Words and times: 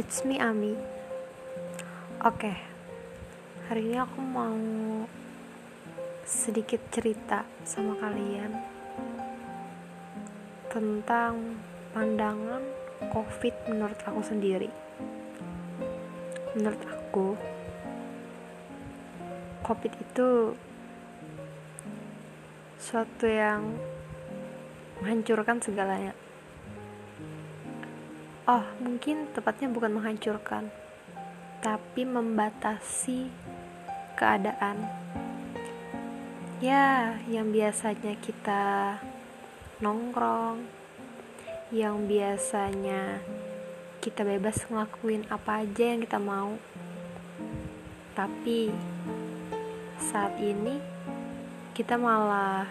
It's 0.00 0.24
me 0.24 0.40
Ami. 0.40 0.72
Oke. 2.24 2.56
Hari 3.68 3.84
ini 3.84 4.00
aku 4.00 4.24
mau 4.24 4.56
sedikit 6.24 6.80
cerita 6.88 7.44
sama 7.68 8.00
kalian 8.00 8.48
tentang 10.72 11.60
pandangan 11.92 12.64
COVID 13.12 13.54
menurut 13.68 14.00
aku 14.00 14.24
sendiri. 14.24 14.72
Menurut 16.56 16.80
aku, 16.88 17.36
COVID 19.68 19.92
itu 20.00 20.56
suatu 22.80 23.28
yang 23.28 23.76
menghancurkan 25.04 25.60
segalanya 25.60 26.16
oh 28.48 28.64
mungkin 28.80 29.28
tepatnya 29.34 29.68
bukan 29.68 29.96
menghancurkan 29.96 30.70
tapi 31.60 32.08
membatasi 32.08 33.28
keadaan. 34.16 34.80
Ya 36.60 37.16
yang 37.28 37.52
biasanya 37.52 38.16
kita 38.20 38.96
nongkrong 39.80 40.64
yang 41.72 42.04
biasanya 42.04 43.24
kita 44.00 44.24
bebas 44.24 44.68
ngelakuin 44.68 45.24
apa 45.28 45.64
aja 45.64 45.84
yang 45.96 46.00
kita 46.04 46.20
mau. 46.20 46.56
Tapi 48.16 48.72
saat 50.00 50.36
ini 50.40 50.80
kita 51.72 51.96
malah 51.96 52.68